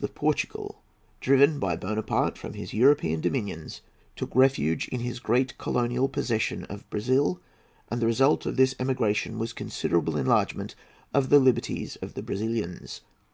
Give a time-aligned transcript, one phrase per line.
[0.00, 0.80] of Portugal,
[1.20, 3.82] driven by Buonaparte from his European dominions,
[4.16, 7.38] took refuge in his great colonial possession of Brazil,
[7.90, 10.74] and the result of his emigration was considerable enlargement
[11.12, 13.02] of the liberties of the Brazilians.